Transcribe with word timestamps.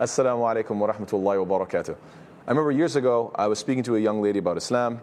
Assalamu 0.00 0.48
alaikum 0.48 0.78
wa 0.78 0.90
rahmatullahi 0.90 1.46
wa 1.46 1.58
barakatuh. 1.58 1.94
I 2.46 2.50
remember 2.50 2.70
years 2.70 2.96
ago, 2.96 3.32
I 3.34 3.48
was 3.48 3.58
speaking 3.58 3.82
to 3.82 3.96
a 3.96 3.98
young 3.98 4.22
lady 4.22 4.38
about 4.38 4.56
Islam, 4.56 4.98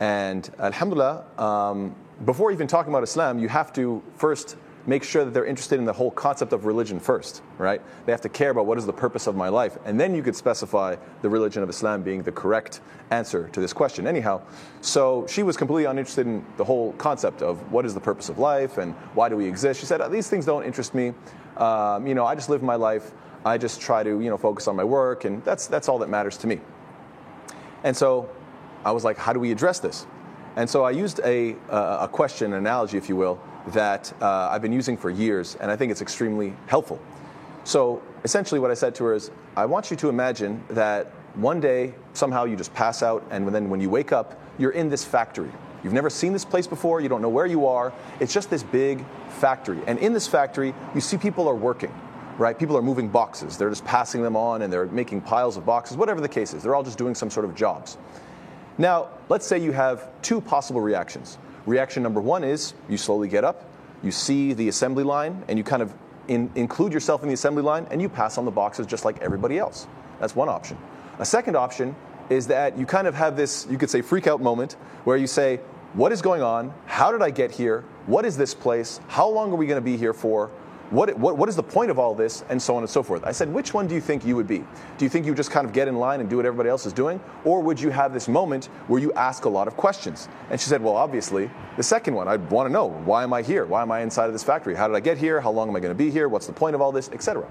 and 0.00 0.50
Alhamdulillah, 0.58 1.24
um, 1.38 1.94
before 2.24 2.50
even 2.50 2.66
talking 2.66 2.92
about 2.92 3.04
Islam, 3.04 3.38
you 3.38 3.48
have 3.48 3.72
to 3.74 4.02
first 4.16 4.56
make 4.86 5.04
sure 5.04 5.24
that 5.24 5.32
they're 5.32 5.44
interested 5.44 5.78
in 5.78 5.84
the 5.84 5.92
whole 5.92 6.10
concept 6.10 6.52
of 6.52 6.64
religion 6.64 6.98
first, 6.98 7.42
right? 7.58 7.80
They 8.04 8.12
have 8.12 8.20
to 8.22 8.28
care 8.28 8.50
about 8.50 8.66
what 8.66 8.78
is 8.78 8.86
the 8.86 8.92
purpose 8.92 9.26
of 9.26 9.36
my 9.36 9.48
life, 9.48 9.78
and 9.84 9.98
then 9.98 10.14
you 10.14 10.22
could 10.22 10.34
specify 10.34 10.96
the 11.22 11.28
religion 11.28 11.62
of 11.62 11.70
Islam 11.70 12.02
being 12.02 12.22
the 12.22 12.32
correct 12.32 12.80
answer 13.10 13.48
to 13.52 13.60
this 13.60 13.72
question. 13.72 14.06
Anyhow, 14.06 14.42
so 14.80 15.26
she 15.28 15.42
was 15.42 15.56
completely 15.56 15.84
uninterested 15.84 16.26
in 16.26 16.44
the 16.56 16.64
whole 16.64 16.92
concept 16.94 17.42
of 17.42 17.70
what 17.70 17.86
is 17.86 17.94
the 17.94 18.00
purpose 18.00 18.28
of 18.28 18.38
life 18.38 18.78
and 18.78 18.94
why 19.14 19.28
do 19.28 19.36
we 19.36 19.46
exist. 19.46 19.80
She 19.80 19.86
said, 19.86 20.00
These 20.10 20.28
things 20.28 20.46
don't 20.46 20.64
interest 20.64 20.94
me. 20.94 21.14
Um, 21.56 22.06
you 22.06 22.14
know, 22.14 22.26
I 22.26 22.34
just 22.34 22.48
live 22.48 22.62
my 22.62 22.76
life. 22.76 23.12
I 23.44 23.58
just 23.58 23.80
try 23.80 24.02
to, 24.02 24.20
you 24.20 24.30
know, 24.30 24.38
focus 24.38 24.68
on 24.68 24.76
my 24.76 24.84
work, 24.84 25.24
and 25.24 25.44
that's, 25.44 25.66
that's 25.66 25.88
all 25.88 25.98
that 25.98 26.08
matters 26.08 26.36
to 26.38 26.46
me. 26.46 26.60
And 27.84 27.96
so 27.96 28.28
I 28.84 28.92
was 28.92 29.04
like, 29.04 29.16
How 29.16 29.32
do 29.32 29.38
we 29.38 29.52
address 29.52 29.78
this? 29.78 30.06
And 30.56 30.68
so 30.68 30.84
I 30.84 30.90
used 30.90 31.20
a, 31.24 31.56
a 31.70 32.08
question, 32.12 32.52
an 32.52 32.58
analogy, 32.58 32.98
if 32.98 33.08
you 33.08 33.16
will, 33.16 33.40
that 33.68 34.12
uh, 34.20 34.48
I've 34.50 34.62
been 34.62 34.72
using 34.72 34.96
for 34.96 35.10
years, 35.10 35.56
and 35.56 35.70
I 35.70 35.76
think 35.76 35.92
it's 35.92 36.02
extremely 36.02 36.54
helpful. 36.66 37.00
So 37.64 38.02
essentially, 38.24 38.60
what 38.60 38.70
I 38.70 38.74
said 38.74 38.94
to 38.96 39.04
her 39.04 39.14
is, 39.14 39.30
I 39.56 39.66
want 39.66 39.90
you 39.90 39.96
to 39.98 40.08
imagine 40.08 40.64
that 40.70 41.06
one 41.34 41.60
day 41.60 41.94
somehow 42.12 42.44
you 42.44 42.56
just 42.56 42.74
pass 42.74 43.02
out, 43.02 43.24
and 43.30 43.48
then 43.48 43.70
when 43.70 43.80
you 43.80 43.88
wake 43.88 44.12
up, 44.12 44.40
you're 44.58 44.72
in 44.72 44.88
this 44.88 45.04
factory. 45.04 45.50
You've 45.82 45.92
never 45.92 46.10
seen 46.10 46.32
this 46.32 46.44
place 46.44 46.66
before, 46.66 47.00
you 47.00 47.08
don't 47.08 47.22
know 47.22 47.28
where 47.28 47.46
you 47.46 47.66
are. 47.66 47.92
It's 48.20 48.32
just 48.32 48.50
this 48.50 48.62
big 48.62 49.04
factory. 49.28 49.80
And 49.86 49.98
in 49.98 50.12
this 50.12 50.28
factory, 50.28 50.74
you 50.94 51.00
see 51.00 51.16
people 51.16 51.48
are 51.48 51.54
working, 51.54 51.92
right? 52.38 52.56
People 52.56 52.76
are 52.76 52.82
moving 52.82 53.08
boxes. 53.08 53.58
They're 53.58 53.70
just 53.70 53.84
passing 53.84 54.22
them 54.22 54.36
on 54.36 54.62
and 54.62 54.72
they're 54.72 54.86
making 54.86 55.22
piles 55.22 55.56
of 55.56 55.66
boxes, 55.66 55.96
whatever 55.96 56.20
the 56.20 56.28
case 56.28 56.54
is. 56.54 56.62
They're 56.62 56.76
all 56.76 56.84
just 56.84 56.98
doing 56.98 57.16
some 57.16 57.30
sort 57.30 57.44
of 57.44 57.56
jobs. 57.56 57.98
Now, 58.78 59.08
let's 59.28 59.46
say 59.46 59.58
you 59.58 59.72
have 59.72 60.08
two 60.22 60.40
possible 60.40 60.80
reactions. 60.80 61.36
Reaction 61.66 62.02
number 62.02 62.20
one 62.20 62.44
is 62.44 62.74
you 62.88 62.96
slowly 62.96 63.28
get 63.28 63.44
up, 63.44 63.64
you 64.02 64.10
see 64.10 64.52
the 64.52 64.68
assembly 64.68 65.04
line, 65.04 65.44
and 65.48 65.58
you 65.58 65.64
kind 65.64 65.82
of 65.82 65.94
in, 66.28 66.50
include 66.54 66.92
yourself 66.92 67.22
in 67.22 67.28
the 67.28 67.34
assembly 67.34 67.62
line, 67.62 67.86
and 67.90 68.00
you 68.00 68.08
pass 68.08 68.38
on 68.38 68.44
the 68.44 68.50
boxes 68.50 68.86
just 68.86 69.04
like 69.04 69.20
everybody 69.20 69.58
else. 69.58 69.86
That's 70.20 70.34
one 70.34 70.48
option. 70.48 70.76
A 71.18 71.24
second 71.24 71.56
option 71.56 71.94
is 72.30 72.46
that 72.48 72.78
you 72.78 72.86
kind 72.86 73.06
of 73.06 73.14
have 73.14 73.36
this, 73.36 73.66
you 73.70 73.78
could 73.78 73.90
say, 73.90 74.02
freak 74.02 74.26
out 74.26 74.40
moment 74.40 74.74
where 75.04 75.16
you 75.16 75.26
say, 75.26 75.60
What 75.94 76.10
is 76.12 76.22
going 76.22 76.42
on? 76.42 76.72
How 76.86 77.12
did 77.12 77.22
I 77.22 77.30
get 77.30 77.50
here? 77.50 77.84
What 78.06 78.24
is 78.24 78.36
this 78.36 78.54
place? 78.54 78.98
How 79.08 79.28
long 79.28 79.52
are 79.52 79.56
we 79.56 79.66
going 79.66 79.80
to 79.80 79.84
be 79.84 79.96
here 79.96 80.14
for? 80.14 80.50
What, 80.92 81.18
what, 81.18 81.38
what 81.38 81.48
is 81.48 81.56
the 81.56 81.62
point 81.62 81.90
of 81.90 81.98
all 81.98 82.14
this, 82.14 82.44
and 82.50 82.60
so 82.60 82.76
on 82.76 82.82
and 82.82 82.90
so 82.90 83.02
forth. 83.02 83.24
I 83.24 83.32
said, 83.32 83.52
which 83.52 83.72
one 83.72 83.86
do 83.86 83.94
you 83.94 84.00
think 84.00 84.26
you 84.26 84.36
would 84.36 84.46
be? 84.46 84.58
Do 84.58 85.04
you 85.04 85.08
think 85.08 85.24
you 85.24 85.34
just 85.34 85.50
kind 85.50 85.66
of 85.66 85.72
get 85.72 85.88
in 85.88 85.96
line 85.96 86.20
and 86.20 86.28
do 86.28 86.36
what 86.36 86.44
everybody 86.44 86.68
else 86.68 86.84
is 86.84 86.92
doing? 86.92 87.18
Or 87.46 87.60
would 87.60 87.80
you 87.80 87.88
have 87.88 88.12
this 88.12 88.28
moment 88.28 88.66
where 88.88 89.00
you 89.00 89.10
ask 89.14 89.46
a 89.46 89.48
lot 89.48 89.68
of 89.68 89.76
questions? 89.76 90.28
And 90.50 90.60
she 90.60 90.68
said, 90.68 90.82
well, 90.82 90.94
obviously, 90.94 91.50
the 91.78 91.82
second 91.82 92.14
one. 92.14 92.28
I'd 92.28 92.50
want 92.50 92.68
to 92.68 92.72
know, 92.72 92.90
why 92.90 93.22
am 93.22 93.32
I 93.32 93.40
here? 93.40 93.64
Why 93.64 93.80
am 93.80 93.90
I 93.90 94.00
inside 94.00 94.26
of 94.26 94.34
this 94.34 94.44
factory? 94.44 94.74
How 94.74 94.86
did 94.86 94.94
I 94.94 95.00
get 95.00 95.16
here? 95.16 95.40
How 95.40 95.50
long 95.50 95.70
am 95.70 95.76
I 95.76 95.80
going 95.80 95.94
to 95.94 95.98
be 95.98 96.10
here? 96.10 96.28
What's 96.28 96.46
the 96.46 96.52
point 96.52 96.74
of 96.74 96.82
all 96.82 96.92
this, 96.92 97.08
etc. 97.08 97.50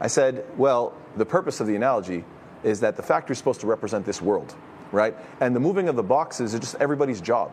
I 0.00 0.08
said, 0.08 0.44
well, 0.56 0.96
the 1.16 1.24
purpose 1.24 1.60
of 1.60 1.68
the 1.68 1.76
analogy 1.76 2.24
is 2.64 2.80
that 2.80 2.96
the 2.96 3.02
factory 3.02 3.34
is 3.34 3.38
supposed 3.38 3.60
to 3.60 3.68
represent 3.68 4.04
this 4.04 4.20
world, 4.20 4.54
right? 4.90 5.14
And 5.40 5.54
the 5.54 5.60
moving 5.60 5.88
of 5.88 5.94
the 5.94 6.02
boxes 6.02 6.54
is 6.54 6.60
just 6.60 6.74
everybody's 6.76 7.20
job. 7.20 7.52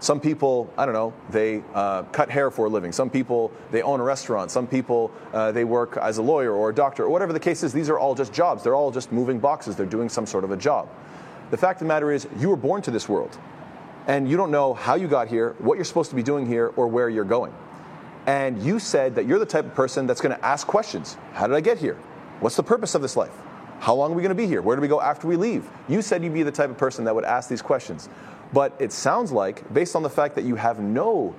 Some 0.00 0.20
people, 0.20 0.72
I 0.78 0.84
don't 0.84 0.94
know, 0.94 1.12
they 1.30 1.62
uh, 1.74 2.04
cut 2.04 2.30
hair 2.30 2.50
for 2.52 2.66
a 2.66 2.68
living. 2.68 2.92
Some 2.92 3.10
people, 3.10 3.50
they 3.72 3.82
own 3.82 3.98
a 3.98 4.04
restaurant. 4.04 4.50
Some 4.50 4.66
people, 4.66 5.10
uh, 5.32 5.50
they 5.50 5.64
work 5.64 5.96
as 5.96 6.18
a 6.18 6.22
lawyer 6.22 6.52
or 6.52 6.70
a 6.70 6.74
doctor 6.74 7.04
or 7.04 7.10
whatever 7.10 7.32
the 7.32 7.40
case 7.40 7.64
is. 7.64 7.72
These 7.72 7.90
are 7.90 7.98
all 7.98 8.14
just 8.14 8.32
jobs. 8.32 8.62
They're 8.62 8.76
all 8.76 8.92
just 8.92 9.10
moving 9.10 9.40
boxes. 9.40 9.74
They're 9.74 9.86
doing 9.86 10.08
some 10.08 10.24
sort 10.24 10.44
of 10.44 10.52
a 10.52 10.56
job. 10.56 10.88
The 11.50 11.56
fact 11.56 11.80
of 11.80 11.88
the 11.88 11.92
matter 11.92 12.12
is, 12.12 12.28
you 12.38 12.48
were 12.48 12.56
born 12.56 12.80
to 12.82 12.90
this 12.90 13.08
world. 13.08 13.36
And 14.06 14.28
you 14.28 14.36
don't 14.36 14.50
know 14.50 14.72
how 14.72 14.94
you 14.94 15.08
got 15.08 15.28
here, 15.28 15.54
what 15.58 15.74
you're 15.74 15.84
supposed 15.84 16.10
to 16.10 16.16
be 16.16 16.22
doing 16.22 16.46
here, 16.46 16.72
or 16.76 16.86
where 16.86 17.08
you're 17.08 17.24
going. 17.24 17.52
And 18.26 18.62
you 18.62 18.78
said 18.78 19.14
that 19.16 19.26
you're 19.26 19.38
the 19.38 19.46
type 19.46 19.64
of 19.64 19.74
person 19.74 20.06
that's 20.06 20.20
going 20.20 20.36
to 20.36 20.44
ask 20.44 20.66
questions. 20.66 21.16
How 21.32 21.46
did 21.46 21.56
I 21.56 21.60
get 21.60 21.78
here? 21.78 21.96
What's 22.40 22.56
the 22.56 22.62
purpose 22.62 22.94
of 22.94 23.02
this 23.02 23.16
life? 23.16 23.36
How 23.80 23.94
long 23.94 24.12
are 24.12 24.14
we 24.14 24.22
going 24.22 24.30
to 24.30 24.42
be 24.42 24.46
here? 24.46 24.60
Where 24.60 24.76
do 24.76 24.82
we 24.82 24.88
go 24.88 25.00
after 25.00 25.26
we 25.26 25.36
leave? 25.36 25.68
You 25.88 26.02
said 26.02 26.22
you'd 26.22 26.34
be 26.34 26.42
the 26.42 26.52
type 26.52 26.70
of 26.70 26.76
person 26.76 27.04
that 27.04 27.14
would 27.14 27.24
ask 27.24 27.48
these 27.48 27.62
questions. 27.62 28.08
But 28.52 28.74
it 28.78 28.92
sounds 28.92 29.32
like, 29.32 29.72
based 29.72 29.94
on 29.94 30.02
the 30.02 30.10
fact 30.10 30.34
that 30.36 30.44
you 30.44 30.54
have 30.54 30.80
no 30.80 31.34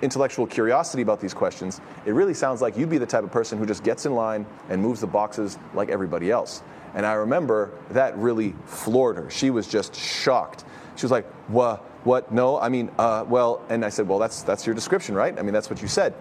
intellectual 0.00 0.46
curiosity 0.46 1.02
about 1.02 1.20
these 1.20 1.34
questions, 1.34 1.80
it 2.06 2.12
really 2.12 2.34
sounds 2.34 2.60
like 2.60 2.76
you'd 2.76 2.90
be 2.90 2.98
the 2.98 3.06
type 3.06 3.24
of 3.24 3.30
person 3.30 3.58
who 3.58 3.66
just 3.66 3.84
gets 3.84 4.06
in 4.06 4.14
line 4.14 4.46
and 4.68 4.82
moves 4.82 5.00
the 5.00 5.06
boxes 5.06 5.58
like 5.74 5.88
everybody 5.88 6.30
else. 6.30 6.62
And 6.94 7.06
I 7.06 7.14
remember 7.14 7.70
that 7.90 8.16
really 8.18 8.54
floored 8.66 9.16
her. 9.16 9.30
She 9.30 9.50
was 9.50 9.66
just 9.66 9.94
shocked. 9.94 10.64
She 10.96 11.04
was 11.04 11.10
like, 11.10 11.26
what? 11.48 11.78
What? 12.04 12.32
No, 12.32 12.58
I 12.58 12.68
mean, 12.68 12.90
uh, 12.98 13.24
well, 13.26 13.64
and 13.68 13.84
I 13.84 13.88
said, 13.88 14.08
well, 14.08 14.18
that's, 14.18 14.42
that's 14.42 14.66
your 14.66 14.74
description, 14.74 15.14
right? 15.14 15.38
I 15.38 15.42
mean, 15.42 15.54
that's 15.54 15.70
what 15.70 15.80
you 15.80 15.88
said. 15.88 16.14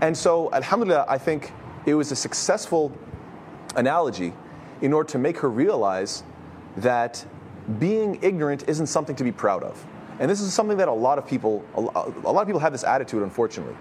And 0.00 0.16
so, 0.16 0.52
alhamdulillah, 0.52 1.06
I 1.08 1.18
think 1.18 1.52
it 1.86 1.94
was 1.94 2.12
a 2.12 2.16
successful 2.16 2.92
analogy 3.76 4.32
in 4.80 4.92
order 4.92 5.08
to 5.10 5.18
make 5.18 5.38
her 5.38 5.50
realize 5.50 6.22
that 6.76 7.24
being 7.78 8.18
ignorant 8.22 8.64
isn't 8.68 8.86
something 8.86 9.16
to 9.16 9.24
be 9.24 9.32
proud 9.32 9.62
of. 9.62 9.84
And 10.18 10.30
this 10.30 10.40
is 10.40 10.52
something 10.52 10.76
that 10.78 10.88
a 10.88 10.92
lot 10.92 11.18
of 11.18 11.26
people, 11.26 11.64
a 11.74 11.80
lot 11.80 12.40
of 12.40 12.46
people 12.46 12.60
have 12.60 12.72
this 12.72 12.84
attitude, 12.84 13.22
unfortunately. 13.22 13.74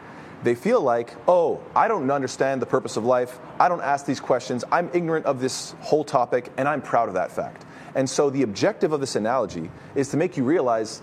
They 0.44 0.56
feel 0.56 0.82
like, 0.82 1.16
oh, 1.28 1.62
I 1.76 1.88
don't 1.88 2.10
understand 2.10 2.62
the 2.62 2.66
purpose 2.66 2.98
of 2.98 3.06
life. 3.06 3.40
I 3.60 3.70
don't 3.70 3.82
ask 3.82 4.06
these 4.06 4.20
questions. 4.20 4.64
I'm 4.72 4.90
ignorant 4.94 5.26
of 5.26 5.40
this 5.40 5.76
whole 5.80 6.04
topic, 6.04 6.52
and 6.58 6.68
I'm 6.68 6.82
proud 6.82 7.08
of 7.08 7.14
that 7.14 7.32
fact. 7.32 7.66
And 7.96 8.10
so 8.10 8.30
the 8.30 8.42
objective 8.42 8.92
of 8.92 9.00
this 9.00 9.16
analogy 9.16 9.70
is 9.96 10.10
to 10.10 10.18
make 10.18 10.36
you 10.36 10.44
realize 10.44 11.02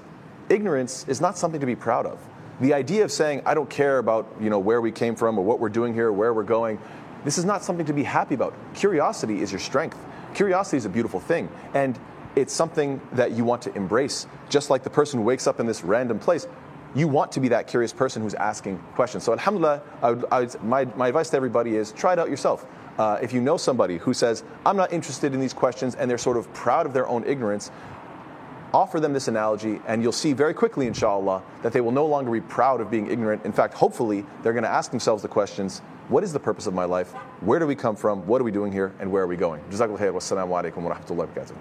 ignorance 0.49 1.07
is 1.09 1.21
not 1.21 1.39
something 1.39 1.61
to 1.61 1.67
be 1.67 1.77
proud 1.77 2.05
of. 2.05 2.19
The 2.61 2.75
idea 2.75 3.05
of 3.05 3.12
saying, 3.12 3.43
I 3.47 3.55
don't 3.55 3.71
care 3.71 3.99
about 3.99 4.29
you 4.41 4.51
know, 4.51 4.59
where 4.59 4.81
we 4.81 4.93
came 4.93 5.15
from 5.15 5.39
or 5.39 5.45
what 5.45 5.61
we're 5.61 5.71
doing 5.71 5.95
here, 5.95 6.09
or 6.09 6.12
where 6.12 6.35
we're 6.35 6.43
going, 6.43 6.79
this 7.25 7.39
is 7.39 7.45
not 7.45 7.62
something 7.62 7.87
to 7.87 7.93
be 7.93 8.03
happy 8.03 8.35
about. 8.35 8.55
Curiosity 8.75 9.41
is 9.41 9.53
your 9.53 9.61
strength. 9.61 9.99
Curiosity 10.35 10.77
is 10.77 10.85
a 10.85 10.91
beautiful 10.91 11.21
thing. 11.21 11.49
And 11.73 11.99
it's 12.37 12.53
something 12.53 13.01
that 13.13 13.33
you 13.33 13.45
want 13.45 13.63
to 13.63 13.75
embrace. 13.75 14.27
Just 14.49 14.71
like 14.71 14.83
the 14.83 14.91
person 14.91 15.19
who 15.21 15.25
wakes 15.25 15.47
up 15.47 15.61
in 15.61 15.67
this 15.67 15.83
random 15.83 16.19
place, 16.19 16.47
you 16.95 17.07
want 17.07 17.31
to 17.33 17.41
be 17.41 17.49
that 17.49 17.67
curious 17.67 17.93
person 17.93 18.23
who's 18.23 18.35
asking 18.35 18.79
questions. 18.95 19.25
So, 19.25 19.33
alhamdulillah, 19.33 19.83
I 20.03 20.11
would, 20.11 20.25
I 20.31 20.41
would, 20.41 20.63
my, 20.63 20.85
my 20.97 21.09
advice 21.09 21.31
to 21.31 21.37
everybody 21.37 21.77
is 21.77 21.93
try 21.93 22.13
it 22.13 22.19
out 22.19 22.29
yourself. 22.29 22.67
Uh, 22.99 23.19
if 23.23 23.33
you 23.33 23.41
know 23.41 23.57
somebody 23.57 23.99
who 23.99 24.13
says, 24.13 24.43
I'm 24.67 24.77
not 24.77 24.93
interested 24.93 25.33
in 25.33 25.41
these 25.41 25.55
questions, 25.55 25.95
and 25.95 26.11
they're 26.11 26.19
sort 26.19 26.37
of 26.37 26.53
proud 26.53 26.87
of 26.87 26.93
their 26.93 27.07
own 27.07 27.25
ignorance, 27.25 27.71
offer 28.75 29.01
them 29.01 29.12
this 29.12 29.29
analogy, 29.29 29.81
and 29.87 30.03
you'll 30.03 30.12
see 30.12 30.33
very 30.33 30.53
quickly, 30.53 30.87
inshallah, 30.87 31.43
that 31.62 31.73
they 31.73 31.81
will 31.81 31.93
no 31.93 32.07
longer 32.07 32.31
be 32.31 32.41
proud 32.41 32.81
of 32.81 32.91
being 32.91 33.11
ignorant. 33.11 33.45
In 33.45 33.53
fact, 33.53 33.75
hopefully, 33.75 34.25
they're 34.43 34.53
going 34.53 34.65
to 34.65 34.71
ask 34.71 34.91
themselves 34.91 35.23
the 35.23 35.29
questions 35.29 35.81
what 36.09 36.25
is 36.25 36.33
the 36.33 36.41
purpose 36.41 36.67
of 36.67 36.75
my 36.75 36.87
life? 36.87 37.12
Where 37.41 37.61
do 37.61 37.67
we 37.69 37.77
come 37.77 37.95
from? 37.95 38.27
What 38.27 38.41
are 38.41 38.45
we 38.45 38.51
doing 38.51 38.73
here? 38.73 38.93
And 38.99 39.12
where 39.12 39.23
are 39.23 39.29
we 39.29 39.37
going? 39.37 39.62
Jazakallah 39.71 39.99
khair. 39.99 40.12
Wassalamu 40.12 40.61
alaikum 40.61 40.79
wa 40.79 40.93
rahmatullahi 40.93 41.17
wa 41.17 41.27
barakatuh. 41.27 41.61